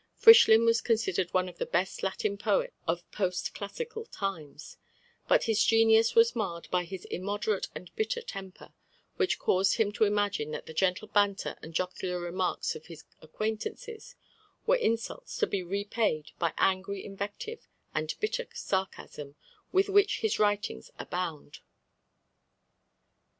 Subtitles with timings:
[0.17, 4.77] Frischlin was considered one of the best Latin poets of post classical times;
[5.27, 8.73] but his genius was marred by his immoderate and bitter temper,
[9.17, 14.15] which caused him to imagine that the gentle banter and jocular remarks of his acquaintances
[14.65, 19.35] were insults to be repaid by angry invective and bitter sarcasm,
[19.71, 21.59] with which his writings abound.